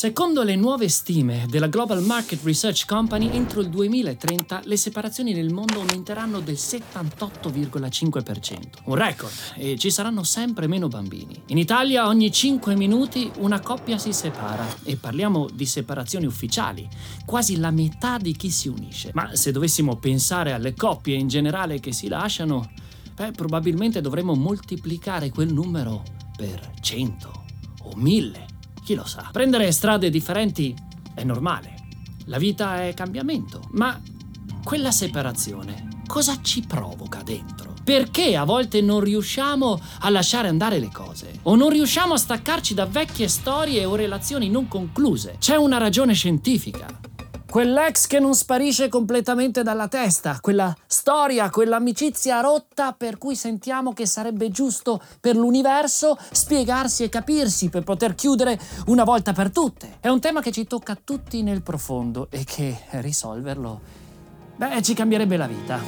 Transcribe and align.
Secondo 0.00 0.42
le 0.42 0.56
nuove 0.56 0.88
stime 0.88 1.44
della 1.50 1.66
Global 1.66 2.02
Market 2.02 2.42
Research 2.42 2.86
Company, 2.86 3.36
entro 3.36 3.60
il 3.60 3.68
2030 3.68 4.62
le 4.64 4.78
separazioni 4.78 5.34
nel 5.34 5.52
mondo 5.52 5.80
aumenteranno 5.80 6.40
del 6.40 6.54
78,5%. 6.54 8.78
Un 8.84 8.94
record 8.94 9.30
e 9.56 9.76
ci 9.76 9.90
saranno 9.90 10.22
sempre 10.22 10.66
meno 10.68 10.88
bambini. 10.88 11.42
In 11.48 11.58
Italia 11.58 12.06
ogni 12.06 12.32
5 12.32 12.74
minuti 12.76 13.30
una 13.40 13.60
coppia 13.60 13.98
si 13.98 14.14
separa 14.14 14.66
e 14.84 14.96
parliamo 14.96 15.50
di 15.52 15.66
separazioni 15.66 16.24
ufficiali, 16.24 16.88
quasi 17.26 17.58
la 17.58 17.70
metà 17.70 18.16
di 18.16 18.34
chi 18.34 18.48
si 18.48 18.68
unisce. 18.68 19.10
Ma 19.12 19.36
se 19.36 19.52
dovessimo 19.52 19.96
pensare 19.96 20.54
alle 20.54 20.72
coppie 20.72 21.16
in 21.16 21.28
generale 21.28 21.78
che 21.78 21.92
si 21.92 22.08
lasciano, 22.08 22.72
beh, 23.14 23.32
probabilmente 23.32 24.00
dovremmo 24.00 24.34
moltiplicare 24.34 25.28
quel 25.28 25.52
numero 25.52 26.02
per 26.38 26.70
100 26.80 27.44
o 27.82 27.96
1000 27.96 28.59
chi 28.82 28.94
lo 28.94 29.06
sa? 29.06 29.28
Prendere 29.32 29.72
strade 29.72 30.10
differenti 30.10 30.74
è 31.14 31.24
normale. 31.24 31.74
La 32.26 32.38
vita 32.38 32.86
è 32.86 32.94
cambiamento, 32.94 33.62
ma 33.72 34.00
quella 34.62 34.90
separazione 34.90 36.02
cosa 36.06 36.40
ci 36.42 36.62
provoca 36.62 37.22
dentro? 37.22 37.74
Perché 37.82 38.36
a 38.36 38.44
volte 38.44 38.80
non 38.80 39.00
riusciamo 39.00 39.80
a 40.00 40.10
lasciare 40.10 40.48
andare 40.48 40.78
le 40.78 40.90
cose? 40.92 41.38
O 41.42 41.56
non 41.56 41.70
riusciamo 41.70 42.14
a 42.14 42.18
staccarci 42.18 42.74
da 42.74 42.86
vecchie 42.86 43.26
storie 43.26 43.84
o 43.84 43.96
relazioni 43.96 44.50
non 44.50 44.68
concluse? 44.68 45.36
C'è 45.38 45.56
una 45.56 45.78
ragione 45.78 46.12
scientifica. 46.12 46.99
Quell'ex 47.50 48.06
che 48.06 48.20
non 48.20 48.36
sparisce 48.36 48.88
completamente 48.88 49.64
dalla 49.64 49.88
testa, 49.88 50.38
quella 50.40 50.72
storia, 50.86 51.50
quell'amicizia 51.50 52.38
rotta 52.38 52.92
per 52.92 53.18
cui 53.18 53.34
sentiamo 53.34 53.92
che 53.92 54.06
sarebbe 54.06 54.50
giusto 54.50 55.02
per 55.18 55.34
l'universo 55.34 56.16
spiegarsi 56.30 57.02
e 57.02 57.08
capirsi 57.08 57.68
per 57.68 57.82
poter 57.82 58.14
chiudere 58.14 58.56
una 58.86 59.02
volta 59.02 59.32
per 59.32 59.50
tutte. 59.50 59.96
È 59.98 60.06
un 60.06 60.20
tema 60.20 60.40
che 60.40 60.52
ci 60.52 60.64
tocca 60.68 60.96
tutti 61.02 61.42
nel 61.42 61.62
profondo 61.62 62.28
e 62.30 62.44
che 62.44 62.82
risolverlo, 62.90 63.80
beh, 64.54 64.80
ci 64.82 64.94
cambierebbe 64.94 65.36
la 65.36 65.48
vita. 65.48 65.80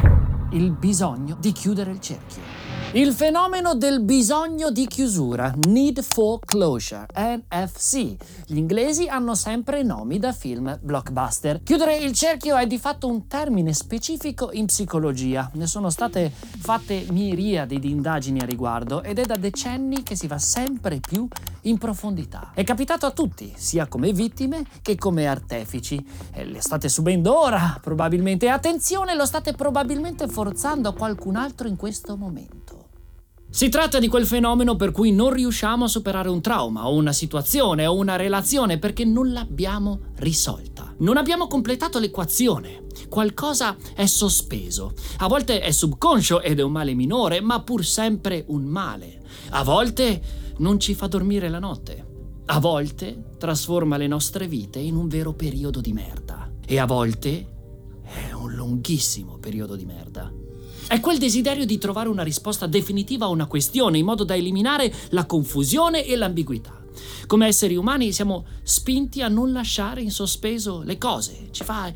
Il 0.50 0.72
bisogno 0.72 1.36
di 1.38 1.52
chiudere 1.52 1.92
il 1.92 2.00
cerchio. 2.00 2.61
Il 2.94 3.14
fenomeno 3.14 3.74
del 3.74 4.02
bisogno 4.02 4.70
di 4.70 4.86
chiusura, 4.86 5.54
Need 5.66 6.02
for 6.02 6.40
Closure, 6.40 7.06
NFC. 7.14 8.16
Gli 8.44 8.58
inglesi 8.58 9.08
hanno 9.08 9.34
sempre 9.34 9.82
nomi 9.82 10.18
da 10.18 10.34
film 10.34 10.78
blockbuster. 10.78 11.62
Chiudere 11.62 11.96
il 11.96 12.12
cerchio 12.12 12.54
è 12.54 12.66
di 12.66 12.76
fatto 12.76 13.08
un 13.08 13.26
termine 13.28 13.72
specifico 13.72 14.52
in 14.52 14.66
psicologia. 14.66 15.50
Ne 15.54 15.66
sono 15.66 15.88
state 15.88 16.30
fatte 16.30 17.06
miriadi 17.08 17.78
di 17.78 17.90
indagini 17.90 18.40
a 18.40 18.44
riguardo 18.44 19.02
ed 19.02 19.18
è 19.18 19.24
da 19.24 19.36
decenni 19.36 20.02
che 20.02 20.14
si 20.14 20.26
va 20.26 20.36
sempre 20.36 21.00
più 21.00 21.26
in 21.62 21.78
profondità. 21.78 22.50
È 22.52 22.62
capitato 22.62 23.06
a 23.06 23.12
tutti, 23.12 23.54
sia 23.56 23.86
come 23.86 24.12
vittime 24.12 24.66
che 24.82 24.96
come 24.96 25.26
artefici. 25.26 26.04
E 26.30 26.44
le 26.44 26.60
state 26.60 26.90
subendo 26.90 27.40
ora, 27.40 27.78
probabilmente. 27.80 28.50
Attenzione, 28.50 29.14
lo 29.14 29.24
state 29.24 29.54
probabilmente 29.54 30.28
forzando 30.28 30.90
a 30.90 30.94
qualcun 30.94 31.36
altro 31.36 31.68
in 31.68 31.76
questo 31.76 32.18
momento. 32.18 32.81
Si 33.54 33.68
tratta 33.68 33.98
di 33.98 34.08
quel 34.08 34.24
fenomeno 34.24 34.76
per 34.76 34.92
cui 34.92 35.12
non 35.12 35.30
riusciamo 35.30 35.84
a 35.84 35.88
superare 35.88 36.30
un 36.30 36.40
trauma 36.40 36.88
o 36.88 36.94
una 36.94 37.12
situazione 37.12 37.84
o 37.84 37.94
una 37.94 38.16
relazione 38.16 38.78
perché 38.78 39.04
non 39.04 39.30
l'abbiamo 39.30 40.00
risolta. 40.16 40.94
Non 41.00 41.18
abbiamo 41.18 41.48
completato 41.48 41.98
l'equazione. 41.98 42.86
Qualcosa 43.10 43.76
è 43.94 44.06
sospeso. 44.06 44.94
A 45.18 45.28
volte 45.28 45.60
è 45.60 45.70
subconscio 45.70 46.40
ed 46.40 46.60
è 46.60 46.62
un 46.62 46.72
male 46.72 46.94
minore, 46.94 47.42
ma 47.42 47.60
pur 47.60 47.84
sempre 47.84 48.42
un 48.48 48.64
male. 48.64 49.20
A 49.50 49.62
volte 49.62 50.22
non 50.56 50.80
ci 50.80 50.94
fa 50.94 51.06
dormire 51.06 51.50
la 51.50 51.58
notte. 51.58 52.06
A 52.46 52.58
volte 52.58 53.34
trasforma 53.36 53.98
le 53.98 54.06
nostre 54.06 54.48
vite 54.48 54.78
in 54.78 54.96
un 54.96 55.08
vero 55.08 55.34
periodo 55.34 55.82
di 55.82 55.92
merda. 55.92 56.50
E 56.64 56.78
a 56.78 56.86
volte 56.86 57.52
è 58.02 58.32
un 58.32 58.54
lunghissimo 58.54 59.36
periodo 59.36 59.76
di 59.76 59.84
merda. 59.84 60.41
È 60.92 61.00
quel 61.00 61.16
desiderio 61.16 61.64
di 61.64 61.78
trovare 61.78 62.10
una 62.10 62.22
risposta 62.22 62.66
definitiva 62.66 63.24
a 63.24 63.30
una 63.30 63.46
questione 63.46 63.96
in 63.96 64.04
modo 64.04 64.24
da 64.24 64.36
eliminare 64.36 64.92
la 65.12 65.24
confusione 65.24 66.04
e 66.04 66.16
l'ambiguità. 66.16 66.84
Come 67.26 67.46
esseri 67.46 67.76
umani 67.76 68.12
siamo 68.12 68.44
spinti 68.62 69.22
a 69.22 69.28
non 69.28 69.52
lasciare 69.52 70.02
in 70.02 70.10
sospeso 70.10 70.82
le 70.82 70.98
cose, 70.98 71.48
ci 71.50 71.64
fa 71.64 71.90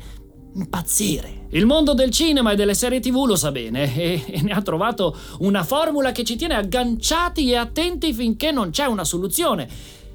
impazzire. 0.55 1.45
Il 1.51 1.67
mondo 1.67 1.93
del 1.93 2.09
cinema 2.09 2.53
e 2.53 2.55
delle 2.55 2.73
serie 2.73 2.99
tv 2.99 3.25
lo 3.27 3.35
sa 3.35 3.51
bene 3.51 3.95
e, 3.95 4.23
e, 4.25 4.41
ne 4.41 4.51
ha 4.51 4.63
trovato 4.63 5.15
una 5.41 5.63
formula 5.63 6.11
che 6.11 6.23
ci 6.23 6.35
tiene 6.35 6.55
agganciati 6.55 7.51
e 7.51 7.55
attenti 7.55 8.11
finché 8.13 8.49
non 8.49 8.71
c'è 8.71 8.85
una 8.85 9.03
soluzione. 9.03 9.69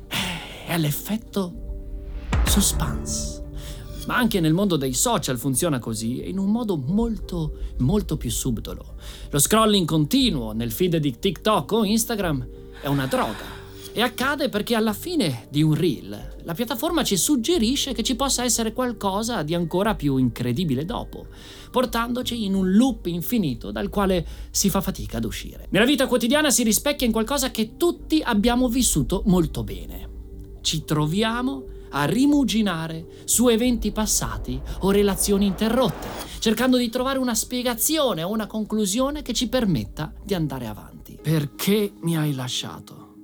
Eh, 0.09 0.67
è 0.67 0.77
l'effetto 0.77 1.53
suspense. 2.47 3.42
Ma 4.07 4.17
anche 4.17 4.41
nel 4.41 4.53
mondo 4.53 4.77
dei 4.77 4.95
social 4.95 5.39
funziona 5.39 5.79
così, 5.79 6.29
in 6.29 6.39
un 6.39 6.51
modo 6.51 6.77
molto, 6.77 7.59
molto 7.79 8.17
più 8.17 8.31
subdolo. 8.31 8.95
Lo 9.31 9.39
scrolling 9.39 9.87
continuo 9.87 10.53
nel 10.53 10.73
feed 10.73 10.97
di 10.97 11.19
TikTok 11.19 11.73
o 11.73 11.85
Instagram 11.85 12.47
è 12.81 12.89
una 12.89 13.07
droga. 13.07 13.61
E 13.95 14.01
accade 14.01 14.49
perché 14.49 14.75
alla 14.75 14.95
fine 14.95 15.47
di 15.51 15.63
un 15.63 15.75
reel 15.75 16.37
la 16.45 16.55
piattaforma 16.55 17.05
ci 17.05 17.17
suggerisce 17.17 17.93
che 17.93 18.03
ci 18.03 18.17
possa 18.17 18.43
essere 18.43 18.73
qualcosa 18.73 19.43
di 19.43 19.55
ancora 19.55 19.95
più 19.95 20.17
incredibile 20.17 20.87
dopo, 20.87 21.27
portandoci 21.71 22.45
in 22.45 22.55
un 22.55 22.73
loop 22.73 23.07
infinito 23.07 23.71
dal 23.71 23.91
quale 23.91 24.27
si 24.51 24.71
fa 24.71 24.81
fatica 24.81 25.19
ad 25.19 25.27
uscire. 25.27 25.67
Nella 25.69 25.85
vita 25.85 26.07
quotidiana 26.07 26.51
si 26.51 26.63
rispecchia 26.63 27.07
in 27.07 27.13
qualcosa 27.13 27.51
che 27.51 27.77
tutti 27.77 28.23
abbiamo 28.25 28.69
vissuto 28.69 29.23
molto 29.27 29.63
bene. 29.63 30.09
Ci 30.63 30.85
troviamo 30.85 31.65
a 31.93 32.05
rimuginare 32.05 33.23
su 33.25 33.49
eventi 33.49 33.93
passati 33.93 34.61
o 34.81 34.91
relazioni 34.91 35.47
interrotte, 35.47 36.09
cercando 36.39 36.77
di 36.77 36.91
trovare 36.91 37.19
una 37.19 37.35
spiegazione 37.35 38.23
o 38.23 38.31
una 38.31 38.47
conclusione 38.47 39.23
che 39.23 39.33
ci 39.33 39.49
permetta 39.49 40.13
di 40.23 40.35
andare 40.35 40.67
avanti. 40.67 41.19
Perché 41.23 41.93
mi 42.01 42.17
hai 42.17 42.35
lasciato? 42.35 43.15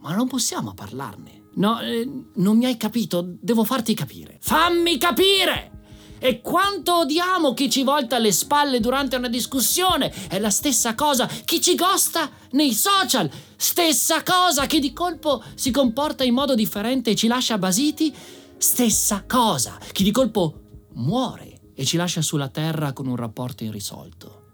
Ma 0.00 0.14
non 0.14 0.28
possiamo 0.28 0.74
parlarne. 0.74 1.44
No, 1.54 1.80
eh, 1.80 2.08
non 2.34 2.56
mi 2.56 2.66
hai 2.66 2.76
capito, 2.76 3.36
devo 3.40 3.64
farti 3.64 3.94
capire. 3.94 4.36
Fammi 4.40 4.98
capire! 4.98 5.75
E 6.18 6.40
quanto 6.40 6.98
odiamo 6.98 7.54
chi 7.54 7.70
ci 7.70 7.82
volta 7.82 8.18
le 8.18 8.32
spalle 8.32 8.80
durante 8.80 9.16
una 9.16 9.28
discussione. 9.28 10.12
È 10.28 10.38
la 10.38 10.50
stessa 10.50 10.94
cosa 10.94 11.26
chi 11.26 11.60
ci 11.60 11.74
gosta 11.74 12.30
nei 12.52 12.72
social. 12.72 13.30
Stessa 13.56 14.22
cosa 14.22 14.66
chi 14.66 14.80
di 14.80 14.92
colpo 14.92 15.42
si 15.54 15.70
comporta 15.70 16.24
in 16.24 16.34
modo 16.34 16.54
differente 16.54 17.10
e 17.10 17.14
ci 17.14 17.26
lascia 17.26 17.58
basiti. 17.58 18.14
Stessa 18.58 19.24
cosa 19.26 19.78
chi 19.92 20.02
di 20.02 20.10
colpo 20.10 20.60
muore 20.94 21.72
e 21.74 21.84
ci 21.84 21.96
lascia 21.96 22.22
sulla 22.22 22.48
terra 22.48 22.92
con 22.92 23.06
un 23.06 23.16
rapporto 23.16 23.64
irrisolto. 23.64 24.44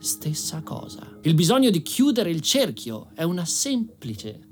Stessa 0.00 0.62
cosa. 0.62 1.18
Il 1.22 1.34
bisogno 1.34 1.70
di 1.70 1.82
chiudere 1.82 2.30
il 2.30 2.40
cerchio 2.40 3.10
è 3.14 3.22
una 3.22 3.44
semplice 3.44 4.49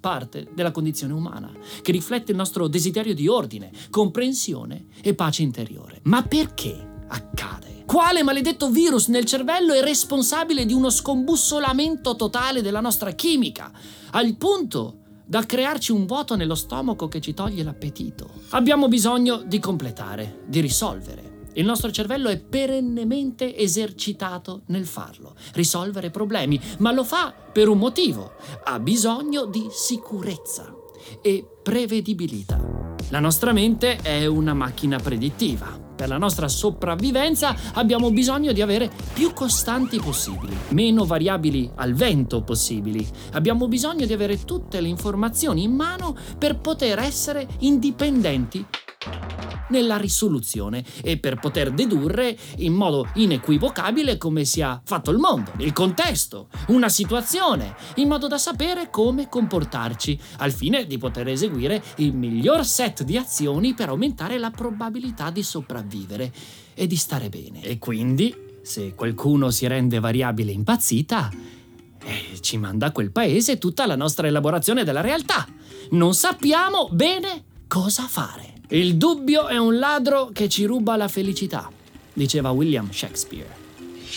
parte 0.00 0.48
della 0.52 0.70
condizione 0.70 1.12
umana, 1.12 1.52
che 1.82 1.92
riflette 1.92 2.32
il 2.32 2.36
nostro 2.36 2.66
desiderio 2.66 3.14
di 3.14 3.28
ordine, 3.28 3.70
comprensione 3.90 4.86
e 5.02 5.14
pace 5.14 5.42
interiore. 5.42 6.00
Ma 6.04 6.22
perché 6.22 7.04
accade? 7.08 7.84
Quale 7.84 8.22
maledetto 8.22 8.70
virus 8.70 9.08
nel 9.08 9.24
cervello 9.24 9.72
è 9.72 9.82
responsabile 9.82 10.64
di 10.64 10.72
uno 10.72 10.90
scombussolamento 10.90 12.16
totale 12.16 12.62
della 12.62 12.80
nostra 12.80 13.10
chimica, 13.12 13.72
al 14.12 14.36
punto 14.36 14.98
da 15.26 15.44
crearci 15.44 15.92
un 15.92 16.06
vuoto 16.06 16.36
nello 16.36 16.54
stomaco 16.54 17.08
che 17.08 17.20
ci 17.20 17.34
toglie 17.34 17.62
l'appetito? 17.62 18.30
Abbiamo 18.50 18.88
bisogno 18.88 19.42
di 19.44 19.58
completare, 19.58 20.42
di 20.46 20.60
risolvere. 20.60 21.29
Il 21.54 21.64
nostro 21.64 21.90
cervello 21.90 22.28
è 22.28 22.38
perennemente 22.38 23.56
esercitato 23.56 24.62
nel 24.66 24.86
farlo, 24.86 25.34
risolvere 25.54 26.10
problemi, 26.10 26.60
ma 26.78 26.92
lo 26.92 27.02
fa 27.02 27.32
per 27.32 27.68
un 27.68 27.78
motivo. 27.78 28.34
Ha 28.64 28.78
bisogno 28.78 29.46
di 29.46 29.66
sicurezza 29.70 30.72
e 31.20 31.44
prevedibilità. 31.62 32.94
La 33.08 33.18
nostra 33.18 33.52
mente 33.52 33.96
è 33.96 34.26
una 34.26 34.54
macchina 34.54 34.98
predittiva. 34.98 35.88
Per 35.96 36.08
la 36.08 36.18
nostra 36.18 36.46
sopravvivenza 36.46 37.54
abbiamo 37.74 38.10
bisogno 38.10 38.52
di 38.52 38.62
avere 38.62 38.90
più 39.12 39.32
costanti 39.32 39.98
possibili, 39.98 40.56
meno 40.68 41.04
variabili 41.04 41.68
al 41.74 41.94
vento 41.94 42.42
possibili. 42.42 43.06
Abbiamo 43.32 43.66
bisogno 43.66 44.06
di 44.06 44.12
avere 44.12 44.44
tutte 44.44 44.80
le 44.80 44.88
informazioni 44.88 45.64
in 45.64 45.72
mano 45.72 46.16
per 46.38 46.60
poter 46.60 47.00
essere 47.00 47.46
indipendenti 47.58 48.64
nella 49.70 49.96
risoluzione 49.96 50.84
e 51.02 51.18
per 51.18 51.38
poter 51.38 51.72
dedurre 51.72 52.36
in 52.58 52.74
modo 52.74 53.08
inequivocabile 53.14 54.18
come 54.18 54.44
sia 54.44 54.80
fatto 54.84 55.10
il 55.10 55.18
mondo, 55.18 55.52
il 55.58 55.72
contesto, 55.72 56.48
una 56.68 56.88
situazione, 56.88 57.74
in 57.96 58.08
modo 58.08 58.28
da 58.28 58.38
sapere 58.38 58.90
come 58.90 59.28
comportarci, 59.28 60.18
al 60.38 60.52
fine 60.52 60.86
di 60.86 60.98
poter 60.98 61.28
eseguire 61.28 61.82
il 61.96 62.14
miglior 62.14 62.64
set 62.64 63.02
di 63.02 63.16
azioni 63.16 63.74
per 63.74 63.88
aumentare 63.88 64.38
la 64.38 64.50
probabilità 64.50 65.30
di 65.30 65.42
sopravvivere 65.42 66.32
e 66.74 66.86
di 66.86 66.96
stare 66.96 67.28
bene. 67.28 67.62
E 67.62 67.78
quindi, 67.78 68.34
se 68.62 68.94
qualcuno 68.94 69.50
si 69.50 69.66
rende 69.66 69.98
variabile 69.98 70.52
impazzita, 70.52 71.30
e 72.02 72.38
ci 72.40 72.56
manda 72.56 72.86
a 72.86 72.92
quel 72.92 73.10
paese 73.10 73.58
tutta 73.58 73.86
la 73.86 73.96
nostra 73.96 74.26
elaborazione 74.26 74.84
della 74.84 75.02
realtà. 75.02 75.46
Non 75.90 76.14
sappiamo 76.14 76.88
bene 76.90 77.44
cosa 77.66 78.04
fare. 78.04 78.59
Il 78.72 78.94
dubbio 78.94 79.48
è 79.48 79.58
un 79.58 79.80
ladro 79.80 80.30
che 80.32 80.48
ci 80.48 80.64
ruba 80.64 80.94
la 80.94 81.08
felicità, 81.08 81.68
diceva 82.12 82.50
William 82.50 82.88
Shakespeare. 82.92 83.48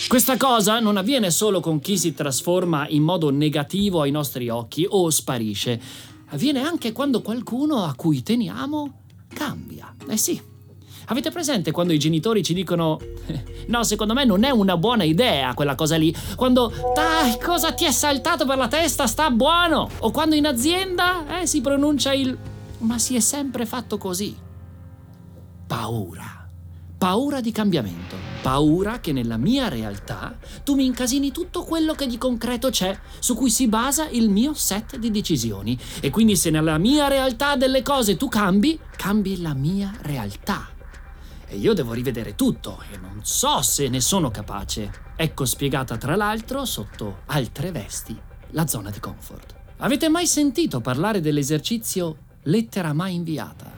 Questa 0.06 0.36
cosa 0.36 0.78
non 0.78 0.96
avviene 0.96 1.32
solo 1.32 1.58
con 1.58 1.80
chi 1.80 1.98
si 1.98 2.14
trasforma 2.14 2.86
in 2.88 3.02
modo 3.02 3.30
negativo 3.30 4.02
ai 4.02 4.12
nostri 4.12 4.48
occhi 4.48 4.86
o 4.88 5.10
sparisce, 5.10 5.80
avviene 6.28 6.60
anche 6.60 6.92
quando 6.92 7.20
qualcuno 7.20 7.82
a 7.82 7.94
cui 7.96 8.22
teniamo 8.22 9.00
cambia. 9.34 9.92
Eh 10.08 10.16
sì. 10.16 10.40
Avete 11.06 11.32
presente 11.32 11.72
quando 11.72 11.92
i 11.92 11.98
genitori 11.98 12.44
ci 12.44 12.54
dicono 12.54 13.00
no, 13.66 13.82
secondo 13.82 14.14
me 14.14 14.24
non 14.24 14.44
è 14.44 14.50
una 14.50 14.76
buona 14.76 15.02
idea 15.02 15.52
quella 15.54 15.74
cosa 15.74 15.96
lì? 15.96 16.14
Quando 16.36 16.72
dai, 16.94 17.40
cosa 17.42 17.72
ti 17.72 17.86
è 17.86 17.90
saltato 17.90 18.46
per 18.46 18.56
la 18.56 18.68
testa? 18.68 19.08
Sta 19.08 19.30
buono! 19.30 19.90
O 19.98 20.12
quando 20.12 20.36
in 20.36 20.46
azienda 20.46 21.40
eh, 21.40 21.46
si 21.48 21.60
pronuncia 21.60 22.12
il 22.12 22.52
ma 22.84 22.98
si 22.98 23.16
è 23.16 23.20
sempre 23.20 23.66
fatto 23.66 23.98
così. 23.98 24.36
Paura 25.66 26.44
paura 27.04 27.42
di 27.42 27.52
cambiamento, 27.52 28.16
paura 28.40 28.98
che 28.98 29.12
nella 29.12 29.36
mia 29.36 29.68
realtà 29.68 30.38
tu 30.62 30.74
mi 30.74 30.86
incasini 30.86 31.32
tutto 31.32 31.62
quello 31.62 31.92
che 31.92 32.06
di 32.06 32.16
concreto 32.16 32.70
c'è, 32.70 32.98
su 33.18 33.34
cui 33.34 33.50
si 33.50 33.68
basa 33.68 34.08
il 34.08 34.30
mio 34.30 34.54
set 34.54 34.96
di 34.96 35.10
decisioni. 35.10 35.78
E 36.00 36.08
quindi 36.08 36.34
se 36.34 36.48
nella 36.48 36.78
mia 36.78 37.06
realtà 37.06 37.56
delle 37.56 37.82
cose 37.82 38.16
tu 38.16 38.30
cambi, 38.30 38.80
cambi 38.96 39.42
la 39.42 39.52
mia 39.52 39.92
realtà. 40.00 40.66
E 41.46 41.58
io 41.58 41.74
devo 41.74 41.92
rivedere 41.92 42.34
tutto 42.34 42.82
e 42.90 42.96
non 42.96 43.20
so 43.22 43.60
se 43.60 43.86
ne 43.90 44.00
sono 44.00 44.30
capace. 44.30 44.90
Ecco 45.14 45.44
spiegata 45.44 45.98
tra 45.98 46.16
l'altro 46.16 46.64
sotto 46.64 47.18
altre 47.26 47.70
vesti 47.70 48.18
la 48.52 48.66
zona 48.66 48.88
di 48.88 48.98
comfort. 48.98 49.54
Avete 49.76 50.08
mai 50.08 50.26
sentito 50.26 50.80
parlare 50.80 51.20
dell'esercizio 51.20 52.16
lettera 52.44 52.92
mai 52.92 53.14
inviata? 53.14 53.72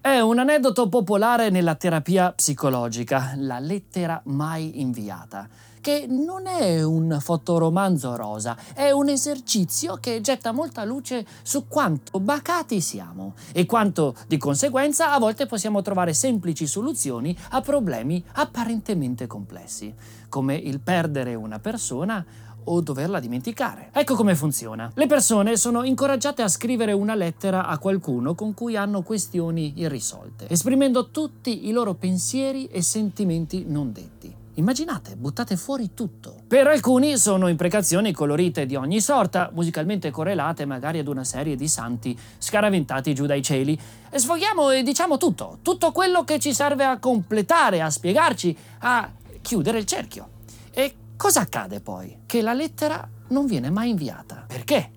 È 0.00 0.20
un 0.20 0.38
aneddoto 0.38 0.88
popolare 0.88 1.50
nella 1.50 1.74
terapia 1.74 2.32
psicologica, 2.32 3.32
la 3.36 3.58
lettera 3.58 4.20
mai 4.26 4.80
inviata, 4.80 5.48
che 5.80 6.06
non 6.08 6.46
è 6.46 6.82
un 6.82 7.16
fotoromanzo 7.20 8.14
rosa, 8.14 8.56
è 8.74 8.90
un 8.90 9.08
esercizio 9.08 9.96
che 9.96 10.20
getta 10.20 10.52
molta 10.52 10.84
luce 10.84 11.26
su 11.42 11.66
quanto 11.66 12.20
bacati 12.20 12.80
siamo 12.80 13.34
e 13.52 13.66
quanto 13.66 14.14
di 14.28 14.36
conseguenza 14.36 15.12
a 15.12 15.18
volte 15.18 15.46
possiamo 15.46 15.82
trovare 15.82 16.12
semplici 16.12 16.66
soluzioni 16.66 17.36
a 17.50 17.60
problemi 17.60 18.22
apparentemente 18.32 19.26
complessi, 19.26 19.94
come 20.28 20.54
il 20.56 20.80
perdere 20.80 21.34
una 21.34 21.58
persona 21.58 22.24
o 22.66 22.80
doverla 22.80 23.20
dimenticare. 23.20 23.90
Ecco 23.92 24.14
come 24.14 24.34
funziona. 24.34 24.90
Le 24.94 25.06
persone 25.06 25.56
sono 25.56 25.82
incoraggiate 25.82 26.42
a 26.42 26.48
scrivere 26.48 26.92
una 26.92 27.14
lettera 27.14 27.66
a 27.66 27.78
qualcuno 27.78 28.34
con 28.34 28.54
cui 28.54 28.76
hanno 28.76 29.02
questioni 29.02 29.74
irrisolte, 29.76 30.48
esprimendo 30.48 31.10
tutti 31.10 31.66
i 31.66 31.72
loro 31.72 31.94
pensieri 31.94 32.66
e 32.66 32.82
sentimenti 32.82 33.64
non 33.66 33.92
detti. 33.92 34.44
Immaginate, 34.58 35.16
buttate 35.16 35.54
fuori 35.56 35.90
tutto. 35.92 36.34
Per 36.46 36.66
alcuni 36.66 37.18
sono 37.18 37.48
imprecazioni 37.48 38.12
colorite 38.12 38.64
di 38.64 38.74
ogni 38.74 39.02
sorta, 39.02 39.50
musicalmente 39.52 40.10
correlate 40.10 40.64
magari 40.64 40.98
ad 40.98 41.08
una 41.08 41.24
serie 41.24 41.56
di 41.56 41.68
santi 41.68 42.18
scaraventati 42.38 43.14
giù 43.14 43.26
dai 43.26 43.42
cieli. 43.42 43.78
E 44.08 44.18
sfoghiamo 44.18 44.70
e 44.70 44.82
diciamo 44.82 45.18
tutto, 45.18 45.58
tutto 45.60 45.92
quello 45.92 46.24
che 46.24 46.38
ci 46.38 46.54
serve 46.54 46.86
a 46.86 46.98
completare, 46.98 47.82
a 47.82 47.90
spiegarci, 47.90 48.56
a 48.78 49.10
chiudere 49.42 49.76
il 49.78 49.84
cerchio. 49.84 50.28
E 50.70 50.94
Cosa 51.16 51.40
accade 51.40 51.80
poi? 51.80 52.24
Che 52.26 52.42
la 52.42 52.52
lettera 52.52 53.08
non 53.28 53.46
viene 53.46 53.70
mai 53.70 53.90
inviata. 53.90 54.44
Perché? 54.46 54.90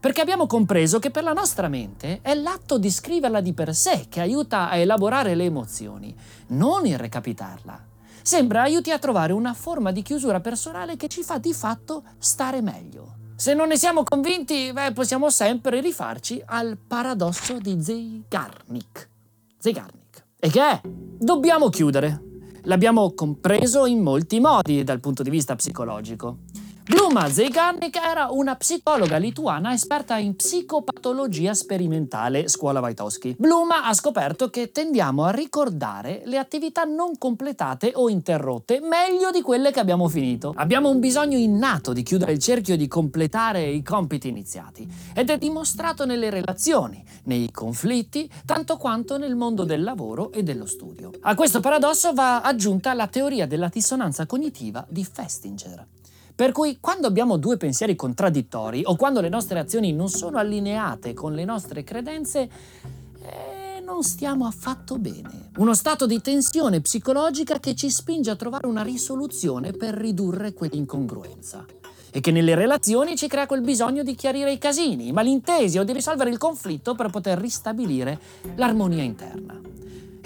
Perché 0.00 0.20
abbiamo 0.20 0.46
compreso 0.46 0.98
che 0.98 1.10
per 1.10 1.22
la 1.22 1.32
nostra 1.32 1.68
mente 1.68 2.20
è 2.20 2.34
l'atto 2.34 2.78
di 2.78 2.90
scriverla 2.90 3.40
di 3.40 3.54
per 3.54 3.74
sé 3.74 4.06
che 4.08 4.20
aiuta 4.20 4.68
a 4.68 4.76
elaborare 4.76 5.34
le 5.34 5.44
emozioni, 5.44 6.14
non 6.48 6.84
il 6.86 6.98
recapitarla. 6.98 7.84
Sembra 8.22 8.62
aiuti 8.62 8.90
a 8.90 8.98
trovare 8.98 9.32
una 9.32 9.54
forma 9.54 9.92
di 9.92 10.02
chiusura 10.02 10.40
personale 10.40 10.96
che 10.96 11.08
ci 11.08 11.22
fa 11.22 11.38
di 11.38 11.54
fatto 11.54 12.02
stare 12.18 12.60
meglio. 12.60 13.14
Se 13.36 13.54
non 13.54 13.68
ne 13.68 13.76
siamo 13.76 14.02
convinti, 14.02 14.72
beh, 14.72 14.92
possiamo 14.92 15.30
sempre 15.30 15.80
rifarci 15.80 16.42
al 16.44 16.76
paradosso 16.76 17.58
di 17.58 17.80
Zeigarnik. 17.80 19.08
Zeigarnik. 19.58 20.24
E 20.38 20.50
che 20.50 20.60
è? 20.60 20.80
Dobbiamo 20.84 21.68
chiudere. 21.68 22.25
L'abbiamo 22.66 23.12
compreso 23.14 23.86
in 23.86 24.00
molti 24.00 24.40
modi 24.40 24.82
dal 24.82 24.98
punto 24.98 25.22
di 25.22 25.30
vista 25.30 25.54
psicologico. 25.54 26.38
Bluma 26.88 27.28
Zeigarnik 27.28 27.96
era 27.96 28.28
una 28.30 28.54
psicologa 28.54 29.16
lituana 29.16 29.72
esperta 29.72 30.18
in 30.18 30.36
psicopatologia 30.36 31.52
sperimentale, 31.52 32.46
scuola 32.46 32.78
Wojtowski. 32.78 33.34
Bluma 33.36 33.86
ha 33.86 33.92
scoperto 33.92 34.50
che 34.50 34.70
tendiamo 34.70 35.24
a 35.24 35.32
ricordare 35.32 36.22
le 36.26 36.38
attività 36.38 36.84
non 36.84 37.18
completate 37.18 37.90
o 37.92 38.08
interrotte 38.08 38.78
meglio 38.78 39.32
di 39.32 39.42
quelle 39.42 39.72
che 39.72 39.80
abbiamo 39.80 40.06
finito. 40.06 40.52
Abbiamo 40.54 40.88
un 40.88 41.00
bisogno 41.00 41.36
innato 41.36 41.92
di 41.92 42.04
chiudere 42.04 42.30
il 42.30 42.38
cerchio 42.38 42.74
e 42.74 42.76
di 42.76 42.86
completare 42.86 43.64
i 43.64 43.82
compiti 43.82 44.28
iniziati 44.28 44.88
ed 45.12 45.28
è 45.30 45.38
dimostrato 45.38 46.06
nelle 46.06 46.30
relazioni, 46.30 47.04
nei 47.24 47.50
conflitti, 47.50 48.30
tanto 48.44 48.76
quanto 48.76 49.18
nel 49.18 49.34
mondo 49.34 49.64
del 49.64 49.82
lavoro 49.82 50.30
e 50.30 50.44
dello 50.44 50.66
studio. 50.66 51.10
A 51.22 51.34
questo 51.34 51.58
paradosso 51.58 52.12
va 52.12 52.42
aggiunta 52.42 52.94
la 52.94 53.08
teoria 53.08 53.48
della 53.48 53.70
dissonanza 53.72 54.24
cognitiva 54.24 54.86
di 54.88 55.04
Festinger. 55.04 55.86
Per 56.36 56.52
cui 56.52 56.76
quando 56.80 57.06
abbiamo 57.06 57.38
due 57.38 57.56
pensieri 57.56 57.96
contraddittori 57.96 58.82
o 58.84 58.94
quando 58.94 59.22
le 59.22 59.30
nostre 59.30 59.58
azioni 59.58 59.94
non 59.94 60.10
sono 60.10 60.36
allineate 60.36 61.14
con 61.14 61.32
le 61.32 61.46
nostre 61.46 61.82
credenze, 61.82 62.50
eh, 63.22 63.80
non 63.82 64.02
stiamo 64.02 64.44
affatto 64.46 64.98
bene. 64.98 65.48
Uno 65.56 65.72
stato 65.72 66.04
di 66.04 66.20
tensione 66.20 66.82
psicologica 66.82 67.58
che 67.58 67.74
ci 67.74 67.88
spinge 67.88 68.28
a 68.28 68.36
trovare 68.36 68.66
una 68.66 68.82
risoluzione 68.82 69.72
per 69.72 69.94
ridurre 69.94 70.52
quell'incongruenza 70.52 71.64
e 72.10 72.20
che 72.20 72.30
nelle 72.32 72.54
relazioni 72.54 73.16
ci 73.16 73.28
crea 73.28 73.46
quel 73.46 73.62
bisogno 73.62 74.02
di 74.02 74.14
chiarire 74.14 74.52
i 74.52 74.58
casini, 74.58 75.08
i 75.08 75.12
malintesi 75.12 75.78
o 75.78 75.84
di 75.84 75.94
risolvere 75.94 76.28
il 76.28 76.36
conflitto 76.36 76.94
per 76.94 77.08
poter 77.08 77.38
ristabilire 77.38 78.20
l'armonia 78.56 79.02
interna. 79.02 79.58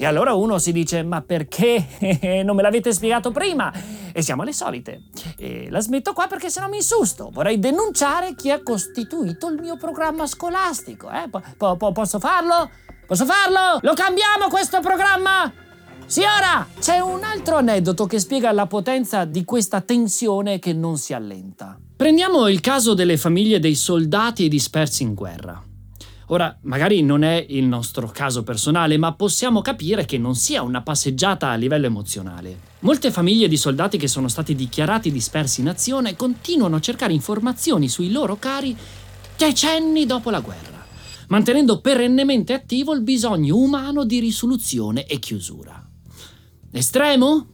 E 0.01 0.07
allora 0.07 0.33
uno 0.33 0.57
si 0.57 0.73
dice, 0.73 1.03
ma 1.03 1.21
perché 1.21 2.41
non 2.43 2.57
me 2.57 2.63
l'avete 2.63 2.91
spiegato 2.91 3.31
prima? 3.33 3.71
E 4.13 4.23
siamo 4.23 4.45
le 4.45 4.55
solite. 4.55 5.03
E 5.37 5.69
la 5.69 5.81
smetto 5.81 6.15
qua 6.15 6.27
perché 6.27 6.49
se 6.49 6.59
no 6.59 6.71
mi 6.71 6.79
insusto. 6.79 7.29
Vorrei 7.31 7.59
denunciare 7.59 8.35
chi 8.35 8.51
ha 8.51 8.63
costituito 8.63 9.49
il 9.49 9.61
mio 9.61 9.77
programma 9.77 10.27
scolastico. 10.27 11.11
Eh? 11.11 11.29
Po- 11.29 11.77
po- 11.77 11.93
posso 11.93 12.19
farlo? 12.19 12.71
Posso 13.07 13.27
farlo? 13.27 13.79
Lo 13.83 13.93
cambiamo 13.93 14.49
questo 14.49 14.81
programma? 14.81 15.53
Sì, 16.07 16.23
ora! 16.23 16.67
C'è 16.81 16.99
un 17.01 17.23
altro 17.23 17.57
aneddoto 17.57 18.07
che 18.07 18.19
spiega 18.21 18.53
la 18.53 18.65
potenza 18.65 19.27
di 19.27 19.45
questa 19.45 19.83
tensione 19.83 20.59
che 20.59 20.73
non 20.73 20.97
si 20.97 21.13
allenta. 21.13 21.79
Prendiamo 21.95 22.49
il 22.49 22.61
caso 22.61 22.95
delle 22.95 23.19
famiglie 23.19 23.59
dei 23.59 23.75
soldati 23.75 24.49
dispersi 24.49 25.03
in 25.03 25.13
guerra. 25.13 25.63
Ora, 26.33 26.57
magari 26.63 27.03
non 27.03 27.25
è 27.25 27.45
il 27.49 27.65
nostro 27.65 28.07
caso 28.07 28.45
personale, 28.45 28.97
ma 28.97 29.15
possiamo 29.15 29.63
capire 29.63 30.05
che 30.05 30.17
non 30.17 30.37
sia 30.37 30.63
una 30.63 30.81
passeggiata 30.81 31.51
a 31.51 31.57
livello 31.57 31.87
emozionale. 31.87 32.69
Molte 32.81 33.11
famiglie 33.11 33.49
di 33.49 33.57
soldati 33.57 33.99
che 33.99 34.07
sono 34.07 34.29
stati 34.29 34.55
dichiarati 34.55 35.11
dispersi 35.11 35.61
in 35.61 35.69
azione 35.69 36.15
continuano 36.15 36.77
a 36.77 36.81
cercare 36.81 37.13
informazioni 37.13 37.89
sui 37.89 38.13
loro 38.13 38.37
cari 38.37 38.77
decenni 39.37 40.07
dopo 40.07 40.31
la 40.31 40.39
guerra, 40.39 40.87
mantenendo 41.29 41.81
perennemente 41.81 42.53
attivo 42.53 42.95
il 42.95 43.03
bisogno 43.03 43.57
umano 43.57 44.05
di 44.05 44.21
risoluzione 44.21 45.07
e 45.07 45.19
chiusura. 45.19 45.85
Estremo? 46.71 47.47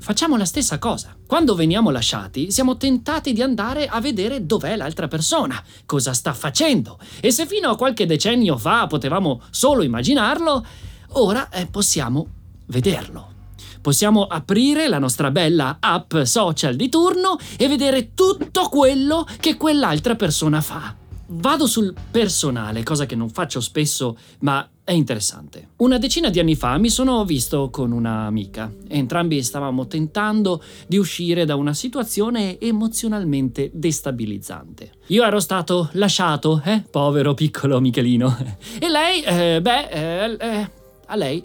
Facciamo 0.00 0.36
la 0.36 0.44
stessa 0.44 0.78
cosa. 0.78 1.13
Quando 1.26 1.54
veniamo 1.54 1.90
lasciati, 1.90 2.50
siamo 2.50 2.76
tentati 2.76 3.32
di 3.32 3.40
andare 3.40 3.86
a 3.86 4.00
vedere 4.00 4.44
dov'è 4.44 4.76
l'altra 4.76 5.08
persona, 5.08 5.62
cosa 5.86 6.12
sta 6.12 6.34
facendo. 6.34 6.98
E 7.20 7.30
se 7.30 7.46
fino 7.46 7.70
a 7.70 7.76
qualche 7.76 8.04
decennio 8.04 8.58
fa 8.58 8.86
potevamo 8.86 9.40
solo 9.50 9.82
immaginarlo, 9.82 10.64
ora 11.12 11.48
eh, 11.48 11.66
possiamo 11.66 12.26
vederlo. 12.66 13.32
Possiamo 13.80 14.24
aprire 14.24 14.86
la 14.86 14.98
nostra 14.98 15.30
bella 15.30 15.78
app 15.80 16.16
social 16.22 16.76
di 16.76 16.88
turno 16.88 17.38
e 17.56 17.68
vedere 17.68 18.12
tutto 18.14 18.68
quello 18.68 19.26
che 19.40 19.56
quell'altra 19.56 20.16
persona 20.16 20.60
fa. 20.60 20.94
Vado 21.26 21.66
sul 21.66 21.94
personale, 22.10 22.82
cosa 22.82 23.06
che 23.06 23.14
non 23.14 23.30
faccio 23.30 23.60
spesso, 23.60 24.16
ma 24.40 24.66
è 24.84 24.92
interessante. 24.92 25.70
Una 25.76 25.96
decina 25.96 26.28
di 26.28 26.38
anni 26.38 26.54
fa 26.54 26.76
mi 26.76 26.90
sono 26.90 27.24
visto 27.24 27.70
con 27.70 27.90
un'amica. 27.90 28.70
Entrambi 28.86 29.42
stavamo 29.42 29.86
tentando 29.86 30.62
di 30.86 30.98
uscire 30.98 31.46
da 31.46 31.56
una 31.56 31.72
situazione 31.72 32.60
emozionalmente 32.60 33.70
destabilizzante. 33.72 34.92
Io 35.06 35.24
ero 35.24 35.40
stato 35.40 35.88
lasciato, 35.92 36.60
eh? 36.62 36.82
Povero 36.88 37.32
piccolo 37.32 37.80
Michelino. 37.80 38.36
E 38.78 38.88
lei, 38.90 39.22
eh, 39.22 39.62
beh, 39.62 39.88
eh, 39.88 40.36
eh, 40.38 40.70
a 41.06 41.16
lei 41.16 41.42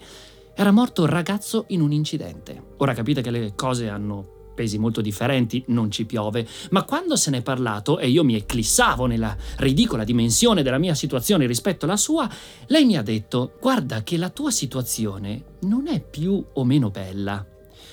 era 0.54 0.70
morto 0.70 1.02
un 1.02 1.08
ragazzo 1.08 1.64
in 1.68 1.80
un 1.80 1.92
incidente. 1.92 2.62
Ora 2.76 2.92
capite 2.92 3.22
che 3.22 3.30
le 3.30 3.54
cose 3.54 3.88
hanno 3.88 4.39
pesi 4.54 4.78
molto 4.78 5.00
differenti, 5.00 5.64
non 5.68 5.90
ci 5.90 6.04
piove, 6.04 6.46
ma 6.70 6.84
quando 6.84 7.16
se 7.16 7.30
n'è 7.30 7.42
parlato 7.42 7.98
e 7.98 8.08
io 8.08 8.24
mi 8.24 8.34
eclissavo 8.34 9.06
nella 9.06 9.36
ridicola 9.56 10.04
dimensione 10.04 10.62
della 10.62 10.78
mia 10.78 10.94
situazione 10.94 11.46
rispetto 11.46 11.84
alla 11.84 11.96
sua, 11.96 12.28
lei 12.66 12.84
mi 12.84 12.96
ha 12.96 13.02
detto, 13.02 13.52
guarda 13.60 14.02
che 14.02 14.16
la 14.16 14.30
tua 14.30 14.50
situazione 14.50 15.56
non 15.60 15.86
è 15.86 16.00
più 16.00 16.44
o 16.54 16.64
meno 16.64 16.90
bella. 16.90 17.44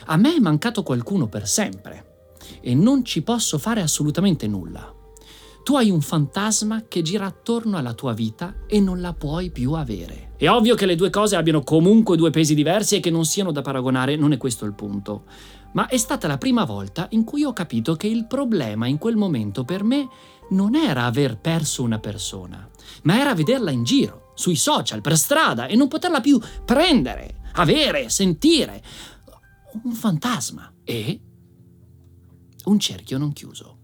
A 0.05 0.17
me 0.17 0.35
è 0.35 0.39
mancato 0.39 0.83
qualcuno 0.83 1.27
per 1.27 1.47
sempre 1.47 2.05
e 2.61 2.73
non 2.75 3.03
ci 3.03 3.21
posso 3.21 3.57
fare 3.57 3.81
assolutamente 3.81 4.47
nulla. 4.47 4.93
Tu 5.63 5.75
hai 5.75 5.89
un 5.89 5.99
fantasma 5.99 6.85
che 6.87 7.01
gira 7.01 7.25
attorno 7.25 7.75
alla 7.75 7.93
tua 7.93 8.13
vita 8.13 8.55
e 8.67 8.79
non 8.79 9.01
la 9.01 9.13
puoi 9.13 9.49
più 9.51 9.73
avere. 9.73 10.31
È 10.37 10.47
ovvio 10.47 10.75
che 10.75 10.85
le 10.85 10.95
due 10.95 11.09
cose 11.09 11.35
abbiano 11.35 11.61
comunque 11.61 12.15
due 12.15 12.29
pesi 12.29 12.55
diversi 12.55 12.95
e 12.95 12.99
che 13.01 13.09
non 13.09 13.25
siano 13.25 13.51
da 13.51 13.61
paragonare, 13.61 14.15
non 14.15 14.31
è 14.31 14.37
questo 14.37 14.63
il 14.63 14.73
punto 14.73 15.25
ma 15.73 15.87
è 15.87 15.97
stata 15.97 16.27
la 16.27 16.37
prima 16.37 16.63
volta 16.63 17.07
in 17.11 17.23
cui 17.23 17.43
ho 17.43 17.53
capito 17.53 17.95
che 17.95 18.07
il 18.07 18.25
problema 18.27 18.87
in 18.87 18.97
quel 18.97 19.15
momento 19.15 19.63
per 19.63 19.83
me 19.83 20.07
non 20.49 20.75
era 20.75 21.05
aver 21.05 21.37
perso 21.37 21.83
una 21.83 21.99
persona, 21.99 22.69
ma 23.03 23.19
era 23.19 23.35
vederla 23.35 23.71
in 23.71 23.83
giro, 23.83 24.31
sui 24.35 24.55
social, 24.55 25.01
per 25.01 25.17
strada 25.17 25.67
e 25.67 25.75
non 25.75 25.87
poterla 25.87 26.21
più 26.21 26.39
prendere, 26.63 27.41
avere, 27.53 28.09
sentire. 28.09 28.81
Un 29.83 29.91
fantasma 29.91 30.73
e 30.83 31.19
un 32.65 32.79
cerchio 32.79 33.17
non 33.17 33.33
chiuso. 33.33 33.77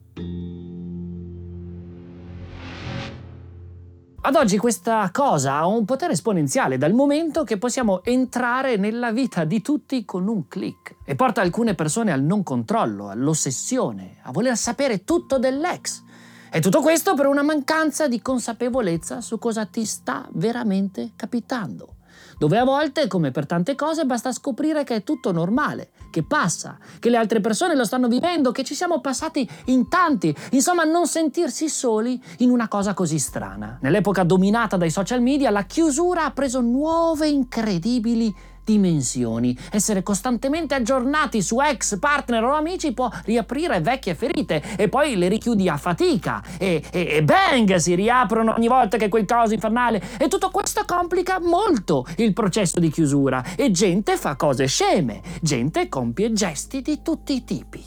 Ad 4.25 4.35
oggi 4.35 4.57
questa 4.57 5.09
cosa 5.11 5.55
ha 5.55 5.65
un 5.65 5.83
potere 5.83 6.13
esponenziale 6.13 6.77
dal 6.77 6.93
momento 6.93 7.43
che 7.43 7.57
possiamo 7.57 8.01
entrare 8.05 8.77
nella 8.77 9.11
vita 9.11 9.43
di 9.43 9.61
tutti 9.61 10.05
con 10.05 10.29
un 10.29 10.47
clic 10.47 10.95
e 11.03 11.15
porta 11.15 11.41
alcune 11.41 11.75
persone 11.75 12.13
al 12.13 12.21
non 12.21 12.41
controllo, 12.41 13.09
all'ossessione, 13.09 14.19
a 14.21 14.31
voler 14.31 14.55
sapere 14.55 15.03
tutto 15.03 15.39
dell'ex. 15.39 16.03
E 16.49 16.61
tutto 16.61 16.79
questo 16.79 17.15
per 17.15 17.25
una 17.25 17.41
mancanza 17.41 18.07
di 18.07 18.21
consapevolezza 18.21 19.19
su 19.19 19.37
cosa 19.37 19.65
ti 19.65 19.83
sta 19.83 20.25
veramente 20.31 21.11
capitando 21.17 21.95
dove 22.37 22.57
a 22.57 22.63
volte, 22.63 23.07
come 23.07 23.31
per 23.31 23.45
tante 23.45 23.75
cose, 23.75 24.05
basta 24.05 24.31
scoprire 24.31 24.83
che 24.83 24.95
è 24.95 25.03
tutto 25.03 25.31
normale, 25.31 25.91
che 26.09 26.23
passa, 26.23 26.77
che 26.99 27.09
le 27.09 27.17
altre 27.17 27.41
persone 27.41 27.75
lo 27.75 27.85
stanno 27.85 28.07
vivendo, 28.07 28.51
che 28.51 28.63
ci 28.63 28.75
siamo 28.75 29.01
passati 29.01 29.47
in 29.65 29.87
tanti, 29.89 30.35
insomma 30.51 30.83
non 30.83 31.07
sentirsi 31.07 31.69
soli 31.69 32.21
in 32.39 32.49
una 32.49 32.67
cosa 32.67 32.93
così 32.93 33.19
strana. 33.19 33.77
Nell'epoca 33.81 34.23
dominata 34.23 34.77
dai 34.77 34.89
social 34.89 35.21
media 35.21 35.49
la 35.49 35.63
chiusura 35.63 36.25
ha 36.25 36.31
preso 36.31 36.61
nuove 36.61 37.27
incredibili 37.27 38.33
dimensioni. 38.63 39.57
Essere 39.71 40.03
costantemente 40.03 40.75
aggiornati 40.75 41.41
su 41.41 41.59
ex 41.59 41.99
partner 41.99 42.43
o 42.43 42.53
amici 42.53 42.93
può 42.93 43.09
riaprire 43.25 43.81
vecchie 43.81 44.15
ferite 44.15 44.61
e 44.77 44.89
poi 44.89 45.15
le 45.15 45.27
richiudi 45.27 45.69
a 45.69 45.77
fatica 45.77 46.41
e, 46.57 46.83
e, 46.91 47.07
e 47.15 47.23
bang 47.23 47.75
si 47.75 47.95
riaprono 47.95 48.53
ogni 48.55 48.67
volta 48.67 48.97
che 48.97 49.09
quel 49.09 49.25
caso 49.25 49.53
infernale 49.53 50.01
e 50.17 50.27
tutto 50.27 50.49
questo 50.49 50.83
complica 50.85 51.39
molto 51.39 52.05
il 52.17 52.33
processo 52.33 52.79
di 52.79 52.89
chiusura 52.89 53.55
e 53.55 53.71
gente 53.71 54.17
fa 54.17 54.35
cose 54.35 54.65
sceme, 54.67 55.21
gente 55.41 55.89
compie 55.89 56.31
gesti 56.33 56.81
di 56.81 57.01
tutti 57.01 57.33
i 57.33 57.43
tipi. 57.43 57.83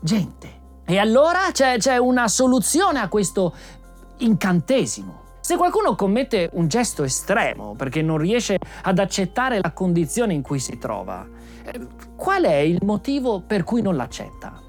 Gente. 0.00 0.56
E 0.84 0.96
allora 0.96 1.50
c'è, 1.52 1.76
c'è 1.76 1.98
una 1.98 2.28
soluzione 2.28 2.98
a 2.98 3.08
questo 3.08 3.54
incantesimo. 4.18 5.26
Se 5.48 5.56
qualcuno 5.56 5.94
commette 5.94 6.50
un 6.52 6.68
gesto 6.68 7.04
estremo 7.04 7.74
perché 7.74 8.02
non 8.02 8.18
riesce 8.18 8.58
ad 8.82 8.98
accettare 8.98 9.60
la 9.62 9.72
condizione 9.72 10.34
in 10.34 10.42
cui 10.42 10.58
si 10.58 10.76
trova, 10.76 11.26
eh, 11.64 11.86
qual 12.16 12.42
è 12.42 12.56
il 12.56 12.80
motivo 12.82 13.40
per 13.40 13.64
cui 13.64 13.80
non 13.80 13.96
l'accetta? 13.96 14.60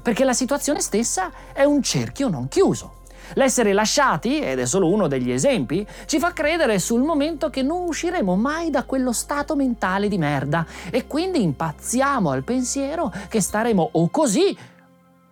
Perché 0.00 0.24
la 0.24 0.32
situazione 0.32 0.80
stessa 0.80 1.30
è 1.52 1.64
un 1.64 1.82
cerchio 1.82 2.28
non 2.28 2.48
chiuso. 2.48 3.00
L'essere 3.34 3.74
lasciati, 3.74 4.40
ed 4.40 4.58
è 4.58 4.64
solo 4.64 4.88
uno 4.88 5.06
degli 5.06 5.30
esempi, 5.30 5.86
ci 6.06 6.18
fa 6.18 6.32
credere 6.32 6.78
sul 6.78 7.02
momento 7.02 7.50
che 7.50 7.60
non 7.60 7.86
usciremo 7.86 8.34
mai 8.34 8.70
da 8.70 8.84
quello 8.84 9.12
stato 9.12 9.54
mentale 9.54 10.08
di 10.08 10.16
merda 10.16 10.64
e 10.90 11.06
quindi 11.06 11.42
impazziamo 11.42 12.30
al 12.30 12.42
pensiero 12.42 13.12
che 13.28 13.42
staremo 13.42 13.90
o 13.92 14.08
così 14.08 14.56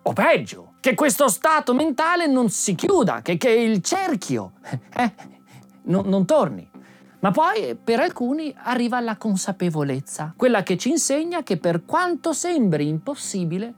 o 0.03 0.13
peggio 0.13 0.73
che 0.79 0.95
questo 0.95 1.27
stato 1.27 1.73
mentale 1.73 2.27
non 2.27 2.49
si 2.49 2.75
chiuda, 2.75 3.21
che, 3.21 3.37
che 3.37 3.49
il 3.49 3.81
cerchio 3.81 4.53
eh, 4.95 5.11
non, 5.83 6.07
non 6.07 6.25
torni. 6.25 6.69
Ma 7.19 7.29
poi 7.29 7.77
per 7.81 7.99
alcuni 7.99 8.53
arriva 8.63 8.99
la 8.99 9.15
consapevolezza, 9.15 10.33
quella 10.35 10.63
che 10.63 10.75
ci 10.75 10.89
insegna 10.89 11.43
che 11.43 11.57
per 11.57 11.85
quanto 11.85 12.33
sembri 12.33 12.87
impossibile, 12.87 13.71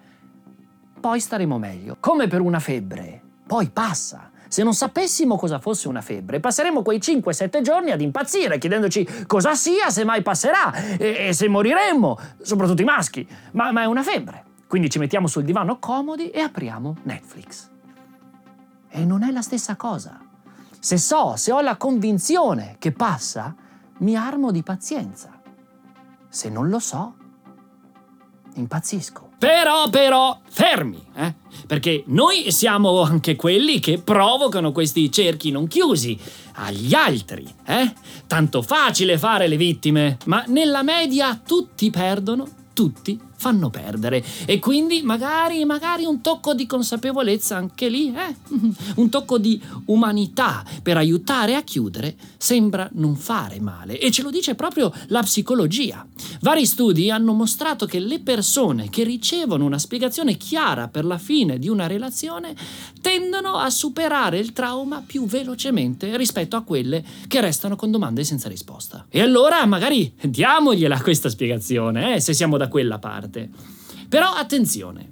poi 1.01 1.20
staremo 1.20 1.58
meglio. 1.58 1.98
Come 2.00 2.30
per 2.30 2.39
una 2.39 2.60
febbre, 2.60 3.22
poi 3.46 3.70
passa. 3.70 4.32
Se 4.48 4.63
non 4.63 4.74
sapessimo 4.74 5.36
cosa 5.36 5.60
fosse 5.60 5.89
una 5.89 6.00
febbre, 6.00 6.39
passeremo 6.39 6.84
quei 6.84 7.00
5-7 7.00 7.62
giorni 7.62 7.92
ad 7.92 8.00
impazzire, 8.00 8.60
chiedendoci 8.60 9.25
cosa 9.27 9.56
sia, 9.56 9.89
se 9.89 10.06
mai 10.06 10.22
passerà 10.22 10.72
e, 10.98 11.27
e 11.27 11.34
se 11.34 11.50
moriremmo, 11.50 12.18
soprattutto 12.42 12.82
i 12.82 12.86
maschi. 12.86 13.27
Ma, 13.51 13.74
ma 13.74 13.82
è 13.82 13.86
una 13.86 14.03
febbre. 14.03 14.51
Quindi 14.74 14.89
ci 14.89 14.98
mettiamo 14.98 15.27
sul 15.27 15.44
divano 15.44 15.77
comodi 15.77 16.32
e 16.32 16.39
apriamo 16.39 16.96
Netflix. 17.03 17.70
E 18.89 19.06
non 19.06 19.22
è 19.22 19.30
la 19.30 19.44
stessa 19.44 19.75
cosa. 19.75 20.20
Se 20.80 20.98
so, 20.98 21.36
se 21.36 21.51
ho 21.51 21.62
la 21.62 21.75
convinzione 21.75 22.77
che 22.80 22.92
passa, 22.92 23.53
mi 24.00 24.15
armo 24.15 24.51
di 24.51 24.63
pazienza. 24.63 25.39
Se 26.27 26.50
non 26.50 26.70
lo 26.70 26.80
so, 26.80 27.13
impazzisco. 28.56 29.34
Però, 29.38 29.92
però, 29.92 30.39
fermi, 30.50 31.06
eh? 31.18 31.36
Perché 31.68 32.03
noi 32.08 32.51
siamo 32.51 33.03
anche 33.03 33.36
quelli 33.36 33.80
che 33.80 34.00
provocano 34.00 34.72
questi 34.72 35.12
cerchi 35.12 35.51
non 35.51 35.68
chiusi 35.68 36.20
agli 36.53 36.96
altri, 36.96 37.46
eh? 37.63 37.94
Tanto 38.25 38.63
facile 38.63 39.20
fare 39.20 39.46
le 39.46 39.58
vittime, 39.58 40.18
ma 40.25 40.44
nella 40.48 40.82
media 40.82 41.39
tutti 41.46 41.92
perdono, 41.92 42.48
tutti 42.74 43.32
fanno 43.36 43.70
perdere. 43.70 44.24
E 44.46 44.60
quindi 44.60 45.02
magari, 45.02 45.66
magari 45.66 46.06
un 46.06 46.22
tocco 46.22 46.54
di 46.54 46.66
consapevolezza 46.66 47.56
anche 47.56 47.90
lì, 47.90 48.13
eh? 48.13 48.36
un 48.96 49.10
tocco 49.10 49.38
di 49.38 49.62
umanità 49.86 50.63
per 50.82 50.98
aiutare 50.98 51.56
a 51.56 51.63
chiudere 51.63 52.16
sembra 52.38 52.90
non 52.94 53.16
fare 53.16 53.60
male. 53.60 54.00
E 54.00 54.12
ce 54.12 54.22
lo 54.22 54.30
dice 54.30 54.56
proprio 54.56 54.94
la 55.08 55.22
psicologia. 55.22 56.06
Vari 56.42 56.66
studi 56.66 57.10
hanno 57.10 57.34
mostrato 57.34 57.86
che 57.86 58.00
le 58.00 58.20
persone 58.20 58.90
che 58.90 59.04
ricevono 59.04 59.66
una 59.66 59.78
spiegazione 59.78 60.38
chiara 60.38 60.88
per 60.88 61.06
la 61.06 61.18
fine 61.18 61.60
di 61.60 61.70
una 61.70 61.88
relazione 61.88 62.56
tendono 63.02 63.56
a 63.56 63.70
superare 63.70 64.40
il 64.40 64.54
trauma 64.54 65.04
più 65.06 65.25
velocemente 65.25 66.16
rispetto 66.18 66.56
a 66.56 66.63
quelle 66.63 67.04
che 67.28 67.42
restano 67.42 67.75
con 67.75 67.92
domande 67.92 68.24
senza 68.24 68.48
risposta. 68.50 69.06
E 69.10 69.22
allora 69.22 69.66
magari 69.66 70.13
diamogliela 70.22 71.02
questa 71.02 71.30
spiegazione, 71.30 72.16
eh, 72.16 72.20
se 72.20 72.34
siamo 72.34 72.58
da 72.58 72.68
quella 72.68 73.00
parte 73.00 73.33
parte. 73.34 73.50
Però 74.08 74.30
attenzione, 74.30 75.12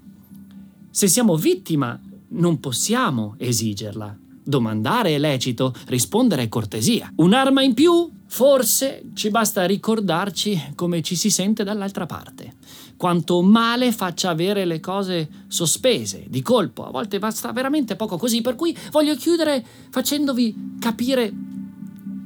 se 0.92 1.08
siamo 1.08 1.36
vittima 1.36 2.00
non 2.30 2.60
possiamo 2.60 3.36
esigerla. 3.38 4.16
Domandare 4.44 5.16
è 5.16 5.20
lecito, 5.20 5.74
rispondere 5.88 6.44
è 6.44 6.50
cortesia. 6.50 7.12
Un'arma 7.16 7.64
in 7.64 7.74
più? 7.74 8.10
Forse 8.28 9.10
ci 9.14 9.30
basta 9.30 9.66
ricordarci 9.66 10.74
come 10.76 11.02
ci 11.02 11.16
si 11.16 11.30
sente 11.30 11.64
dall'altra 11.64 12.06
parte. 12.06 12.56
Quanto 12.96 13.42
male 13.42 13.92
faccia 13.92 14.30
avere 14.30 14.64
le 14.64 14.80
cose 14.80 15.28
sospese, 15.48 16.26
di 16.30 16.42
colpo. 16.42 16.86
A 16.86 16.92
volte 16.92 17.20
basta 17.20 17.52
veramente 17.52 17.96
poco 17.96 18.18
così, 18.18 18.42
per 18.42 18.56
cui 18.56 18.76
voglio 18.92 19.16
chiudere 19.16 19.66
facendovi 19.90 20.76
capire 20.80 21.32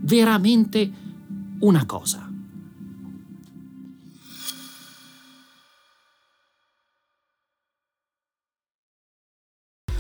veramente 0.02 0.92
una 1.60 1.86
cosa. 1.86 2.25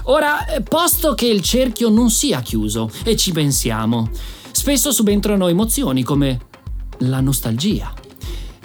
Ora, 0.07 0.45
eh, 0.45 0.61
posto 0.61 1.15
che 1.15 1.25
il 1.25 1.41
cerchio 1.41 1.89
non 1.89 2.09
sia 2.09 2.41
chiuso 2.41 2.91
e 3.03 3.15
ci 3.15 3.31
pensiamo, 3.31 4.09
spesso 4.51 4.91
subentrano 4.91 5.47
emozioni 5.47 6.03
come 6.03 6.39
la 6.99 7.21
nostalgia. 7.21 7.93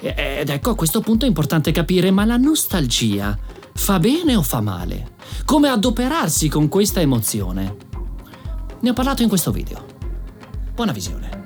Ed 0.01 0.49
ecco 0.49 0.71
a 0.71 0.75
questo 0.75 1.01
punto 1.01 1.25
è 1.25 1.29
importante 1.29 1.73
capire, 1.73 2.11
ma 2.11 2.25
la 2.25 2.37
nostalgia 2.37 3.39
fa 3.75 3.99
bene 3.99 4.35
o 4.35 4.43
fa 4.43 4.61
male? 4.61 5.13
Come 5.45 5.69
adoperarsi 5.69 6.49
con 6.49 6.69
questa 6.69 7.01
emozione? 7.01 7.77
Ne 8.81 8.91
ho 8.91 8.95
parlato 8.95 9.23
in 9.23 9.29
questo 9.29 9.51
video. 9.51 9.85
Buona 10.75 10.93
visione. 10.93 11.40